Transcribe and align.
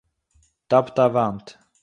טאַפּט 0.69 0.95
אַ 1.05 1.11
וואַנט 1.15 1.47